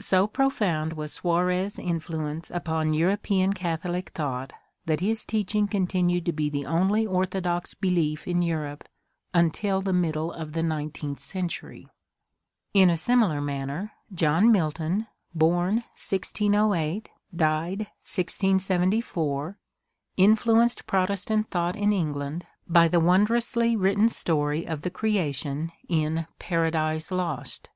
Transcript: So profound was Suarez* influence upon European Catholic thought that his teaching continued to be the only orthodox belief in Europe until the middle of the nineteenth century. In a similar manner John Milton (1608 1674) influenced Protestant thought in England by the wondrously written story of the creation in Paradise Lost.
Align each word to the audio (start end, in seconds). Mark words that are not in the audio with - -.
So 0.00 0.28
profound 0.28 0.92
was 0.92 1.12
Suarez* 1.14 1.76
influence 1.76 2.52
upon 2.52 2.94
European 2.94 3.52
Catholic 3.52 4.10
thought 4.10 4.52
that 4.84 5.00
his 5.00 5.24
teaching 5.24 5.66
continued 5.66 6.24
to 6.26 6.32
be 6.32 6.48
the 6.48 6.64
only 6.64 7.04
orthodox 7.04 7.74
belief 7.74 8.28
in 8.28 8.42
Europe 8.42 8.88
until 9.34 9.80
the 9.80 9.92
middle 9.92 10.30
of 10.30 10.52
the 10.52 10.62
nineteenth 10.62 11.18
century. 11.18 11.88
In 12.74 12.88
a 12.88 12.96
similar 12.96 13.40
manner 13.40 13.90
John 14.14 14.52
Milton 14.52 15.08
(1608 15.32 17.08
1674) 17.32 19.58
influenced 20.16 20.86
Protestant 20.86 21.50
thought 21.50 21.74
in 21.74 21.92
England 21.92 22.46
by 22.68 22.86
the 22.86 23.00
wondrously 23.00 23.74
written 23.74 24.08
story 24.08 24.64
of 24.64 24.82
the 24.82 24.90
creation 24.90 25.72
in 25.88 26.28
Paradise 26.38 27.10
Lost. 27.10 27.68